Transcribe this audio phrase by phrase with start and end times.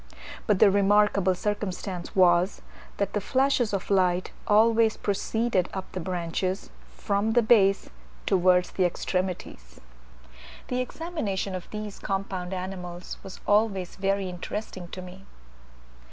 [0.47, 2.63] But the remarkable circumstance was,
[2.97, 7.87] that the flashes of light always proceeded up the branches, from the base
[8.25, 9.79] towards the extremities.
[10.69, 15.25] The examination of these compound animals was always very interesting to me.